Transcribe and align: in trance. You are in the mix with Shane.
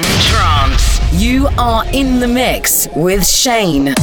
in 0.00 0.20
trance. 0.20 0.98
You 1.12 1.48
are 1.58 1.84
in 1.92 2.20
the 2.20 2.28
mix 2.28 2.88
with 2.96 3.26
Shane. 3.26 3.94